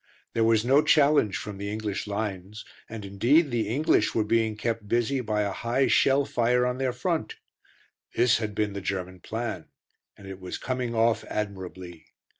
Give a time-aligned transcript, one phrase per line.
[0.33, 4.87] There was no challenge from the English lines; and indeed the English were being kept
[4.87, 7.35] busy by a high shell fire on their front.
[8.15, 9.67] This had been the German plan;
[10.17, 12.07] and it was coming off admirably.